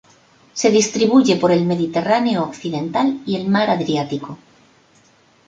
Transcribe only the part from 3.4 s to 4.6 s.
mar Adriático.